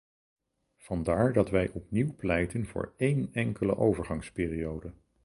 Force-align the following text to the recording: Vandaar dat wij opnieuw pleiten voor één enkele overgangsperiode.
Vandaar 0.77 1.33
dat 1.33 1.49
wij 1.49 1.69
opnieuw 1.69 2.15
pleiten 2.15 2.65
voor 2.65 2.93
één 2.97 3.29
enkele 3.33 3.77
overgangsperiode. 3.77 4.93